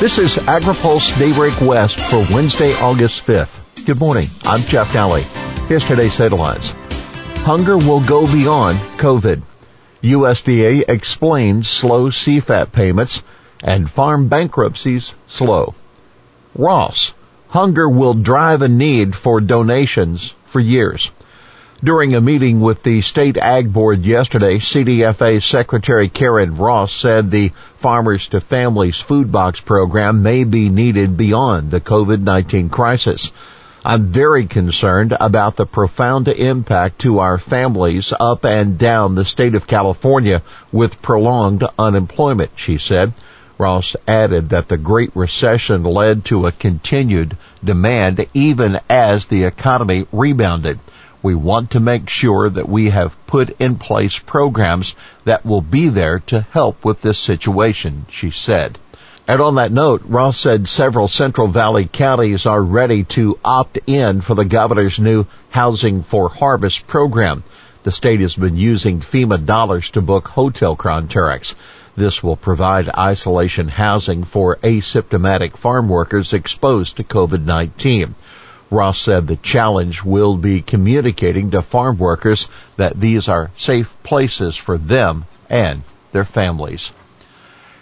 [0.00, 3.84] This is AgriPulse Daybreak West for Wednesday, August 5th.
[3.84, 4.24] Good morning.
[4.46, 5.20] I'm Jeff Daly.
[5.68, 6.70] Here's today's headlines.
[7.44, 9.42] Hunger will go beyond COVID.
[10.02, 13.22] USDA explains slow CFAP payments
[13.62, 15.74] and farm bankruptcies slow.
[16.54, 17.12] Ross.
[17.48, 21.10] Hunger will drive a need for donations for years.
[21.82, 27.52] During a meeting with the State Ag Board yesterday, CDFA Secretary Karen Ross said the
[27.76, 33.32] Farmers to Families Food Box program may be needed beyond the COVID-19 crisis.
[33.82, 39.54] I'm very concerned about the profound impact to our families up and down the state
[39.54, 43.14] of California with prolonged unemployment, she said.
[43.56, 50.06] Ross added that the Great Recession led to a continued demand even as the economy
[50.12, 50.78] rebounded.
[51.22, 55.88] We want to make sure that we have put in place programs that will be
[55.88, 58.78] there to help with this situation, she said.
[59.28, 64.22] And on that note, Ross said several Central Valley counties are ready to opt in
[64.22, 67.44] for the governor's new Housing for Harvest program.
[67.82, 71.54] The state has been using FEMA dollars to book hotel contracts.
[71.96, 78.14] This will provide isolation housing for asymptomatic farm workers exposed to COVID-19.
[78.70, 84.56] Ross said the challenge will be communicating to farm workers that these are safe places
[84.56, 85.82] for them and
[86.12, 86.92] their families.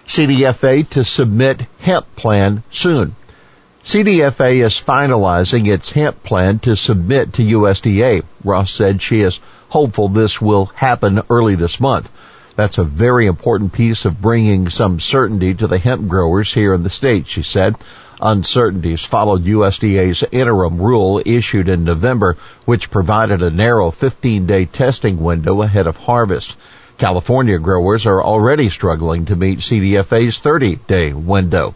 [0.06, 3.14] CDFA to submit hemp plan soon.
[3.84, 8.22] CDFA is finalizing its hemp plan to submit to USDA.
[8.42, 12.10] Ross said she is hopeful this will happen early this month.
[12.56, 16.82] That's a very important piece of bringing some certainty to the hemp growers here in
[16.82, 17.76] the state, she said
[18.20, 25.62] uncertainties followed USDA's interim rule issued in November, which provided a narrow 15-day testing window
[25.62, 26.56] ahead of harvest.
[26.98, 31.74] California growers are already struggling to meet CDFA's 30-day window.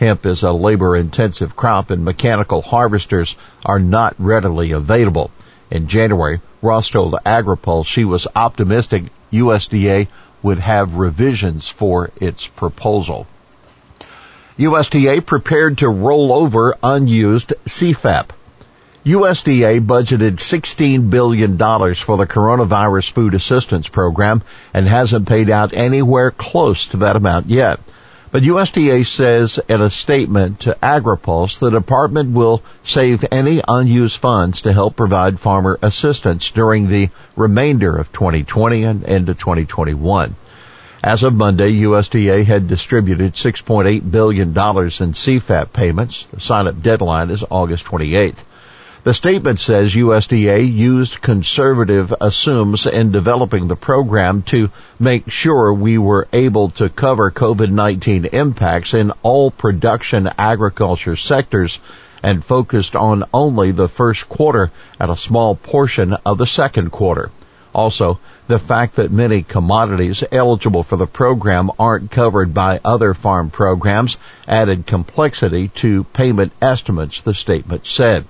[0.00, 5.30] Hemp is a labor-intensive crop and mechanical harvesters are not readily available.
[5.70, 10.08] In January, Ross told AgriPulse she was optimistic USDA
[10.42, 13.26] would have revisions for its proposal.
[14.58, 18.26] USDA prepared to roll over unused CFAP.
[19.04, 24.42] USDA budgeted $16 billion for the coronavirus food assistance program
[24.72, 27.80] and hasn't paid out anywhere close to that amount yet.
[28.30, 34.60] But USDA says in a statement to AgriPulse the department will save any unused funds
[34.60, 40.36] to help provide farmer assistance during the remainder of 2020 and into 2021.
[41.06, 46.24] As of Monday, USDA had distributed $6.8 billion in CFAP payments.
[46.32, 48.38] The sign-up deadline is August 28th.
[49.02, 55.98] The statement says USDA used conservative assumes in developing the program to make sure we
[55.98, 61.80] were able to cover COVID-19 impacts in all production agriculture sectors
[62.22, 67.30] and focused on only the first quarter and a small portion of the second quarter.
[67.74, 73.50] Also, the fact that many commodities eligible for the program aren't covered by other farm
[73.50, 78.24] programs added complexity to payment estimates, the statement said.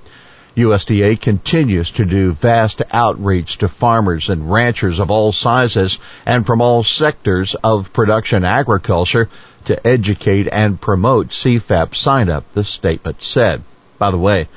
[0.57, 6.61] USDA continues to do vast outreach to farmers and ranchers of all sizes and from
[6.61, 9.29] all sectors of production agriculture
[9.65, 13.63] to educate and promote CFAP sign up, the statement said.
[13.99, 14.49] By the way,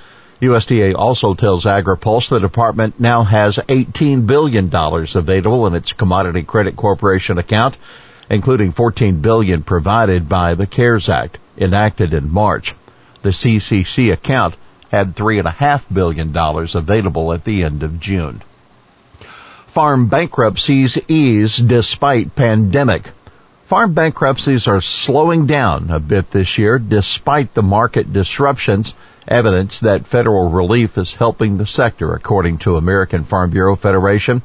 [0.42, 6.76] USDA also tells AgriPulse the department now has $18 billion available in its Commodity Credit
[6.76, 7.76] Corporation account,
[8.30, 12.76] including 14 billion provided by the CARES Act, enacted in March.
[13.24, 14.56] The CCC account
[14.92, 18.44] had $3.5 billion available at the end of June.
[19.68, 23.10] Farm bankruptcies ease despite pandemic.
[23.66, 28.94] Farm bankruptcies are slowing down a bit this year despite the market disruptions
[29.28, 34.42] evidence that federal relief is helping the sector, according to American Farm Bureau Federation.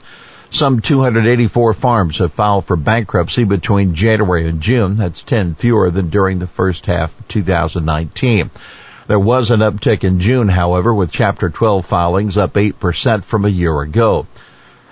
[0.51, 4.97] Some 284 farms have filed for bankruptcy between January and June.
[4.97, 8.51] That's 10 fewer than during the first half of 2019.
[9.07, 13.49] There was an uptick in June, however, with Chapter 12 filings up 8% from a
[13.49, 14.27] year ago.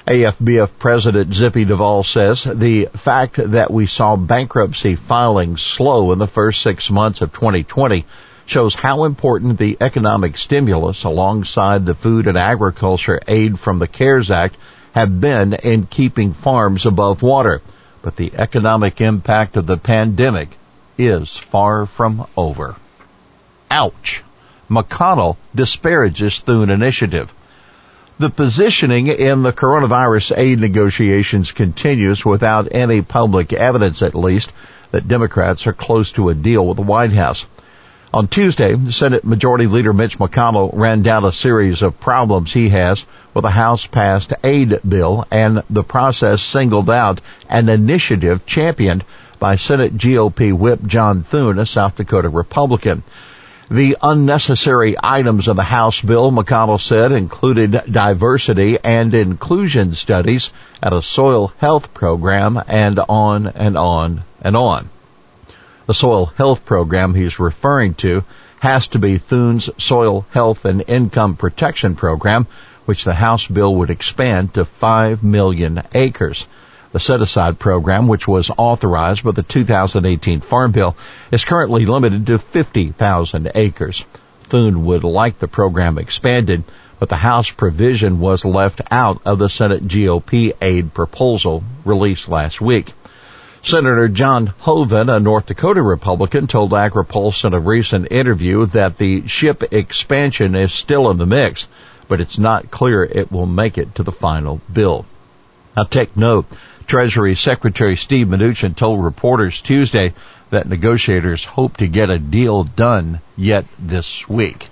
[0.06, 6.26] AFBF President Zippy Duvall says the fact that we saw bankruptcy filings slow in the
[6.26, 8.06] first six months of 2020
[8.46, 14.30] shows how important the economic stimulus alongside the food and agriculture aid from the CARES
[14.30, 14.56] Act
[14.92, 17.62] have been in keeping farms above water.
[18.02, 20.48] But the economic impact of the pandemic
[20.98, 22.76] is far from over.
[23.70, 24.22] Ouch.
[24.68, 27.32] McConnell disparages Thune initiative.
[28.18, 34.52] The positioning in the coronavirus aid negotiations continues without any public evidence at least
[34.90, 37.46] that Democrats are close to a deal with the White House.
[38.12, 43.06] On Tuesday, Senate Majority Leader Mitch McConnell ran down a series of problems he has
[43.34, 49.04] with a House passed aid bill and the process singled out an initiative championed
[49.38, 53.04] by Senate GOP whip John Thune, a South Dakota Republican.
[53.70, 60.50] The unnecessary items of the House bill, McConnell said, included diversity and inclusion studies
[60.82, 64.88] at a soil health program and on and on and on.
[65.90, 68.22] The soil health program he's referring to
[68.60, 72.46] has to be Thune's Soil Health and Income Protection Program,
[72.84, 76.46] which the House bill would expand to 5 million acres.
[76.92, 80.96] The set-aside program, which was authorized by the 2018 Farm Bill,
[81.32, 84.04] is currently limited to 50,000 acres.
[84.44, 86.62] Thune would like the program expanded,
[87.00, 92.60] but the House provision was left out of the Senate GOP aid proposal released last
[92.60, 92.92] week.
[93.62, 99.28] Senator John Hoeven, a North Dakota Republican, told AgriPulse in a recent interview that the
[99.28, 101.68] SHIP expansion is still in the mix,
[102.08, 105.04] but it's not clear it will make it to the final bill.
[105.76, 106.46] Now take note,
[106.86, 110.14] Treasury Secretary Steve Mnuchin told reporters Tuesday
[110.48, 114.68] that negotiators hope to get a deal done yet this week.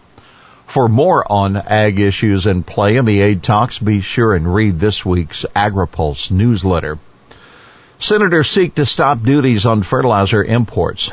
[0.67, 4.81] For more on ag issues in play in the aid talks, be sure and read
[4.81, 6.99] this week's AgriPulse newsletter.
[8.01, 11.11] Senators seek to stop duties on fertilizer imports.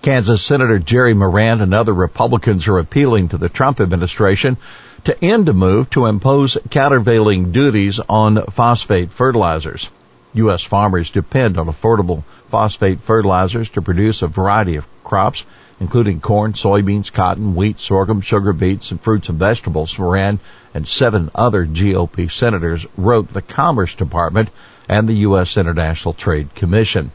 [0.00, 4.58] Kansas Senator Jerry Moran and other Republicans are appealing to the Trump administration
[5.04, 9.90] to end a move to impose countervailing duties on phosphate fertilizers.
[10.34, 10.62] U.S.
[10.62, 15.44] farmers depend on affordable phosphate fertilizers to produce a variety of crops,
[15.80, 19.98] including corn, soybeans, cotton, wheat, sorghum, sugar beets, and fruits and vegetables.
[19.98, 20.38] Moran
[20.74, 24.48] and seven other GOP senators wrote the Commerce Department
[24.88, 25.56] and the U.S.
[25.56, 27.10] International Trade Commission.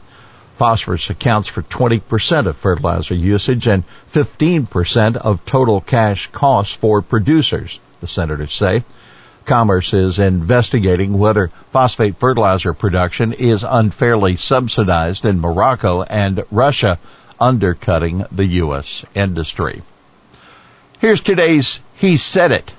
[0.56, 3.82] Phosphorus accounts for 20% of fertilizer usage and
[4.12, 8.84] 15% of total cash costs for producers, the senators say.
[9.46, 16.98] Commerce is investigating whether phosphate fertilizer production is unfairly subsidized in Morocco and Russia,
[17.40, 19.04] undercutting the U.S.
[19.14, 19.82] industry.
[21.00, 22.72] Here's today's He Said It.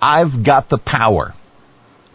[0.00, 1.34] I've got the power.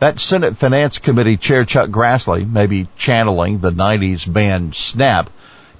[0.01, 5.29] That Senate Finance Committee Chair Chuck Grassley may be channeling the 90s band Snap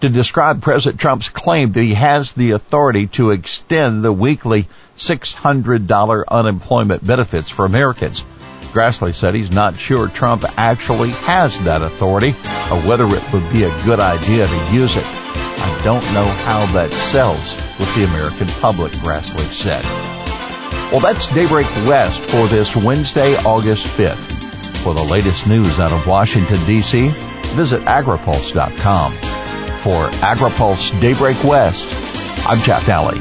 [0.02, 4.68] to describe President Trump's claim that he has the authority to extend the weekly
[5.00, 8.24] $600 unemployment benefits for Americans.
[8.72, 12.30] Grassley said he's not sure Trump actually has that authority
[12.70, 15.06] or whether it would be a good idea to use it.
[15.08, 17.44] I don't know how that sells
[17.80, 20.11] with the American public, Grassley said.
[20.92, 24.78] Well, that's Daybreak West for this Wednesday, August 5th.
[24.84, 27.08] For the latest news out of Washington, D.C.,
[27.56, 29.12] visit agripulse.com.
[29.84, 31.88] For AgriPulse Daybreak West,
[32.46, 33.20] I'm Jeff Daly.